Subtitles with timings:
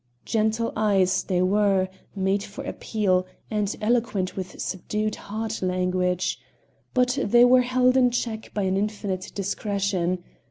[0.25, 6.39] Gentle eyes they were, made for appeal, and eloquent with a subdued heart language.
[6.95, 10.23] But they were held in check by an infinite discretion.